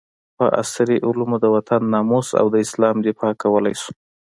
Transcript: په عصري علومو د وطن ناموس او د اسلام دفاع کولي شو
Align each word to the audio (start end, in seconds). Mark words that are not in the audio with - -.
په 0.37 0.45
عصري 0.61 0.97
علومو 1.07 1.37
د 1.43 1.45
وطن 1.55 1.81
ناموس 1.93 2.27
او 2.39 2.45
د 2.53 2.55
اسلام 2.65 2.95
دفاع 3.07 3.33
کولي 3.43 3.73
شو 3.81 3.91